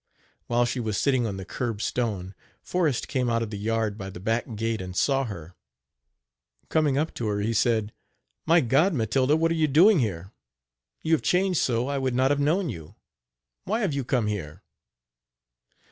[0.47, 4.09] While she was sitting on the curb stone, Forrest came out of the yard by
[4.09, 5.53] the back gate and saw her.
[6.69, 7.93] Coming up to her he said:
[8.47, 8.95] "My God!
[8.95, 10.31] Matilda, what are you doing here?
[11.03, 12.95] You have changed so I would not have known you.
[13.65, 14.63] Why have you come here?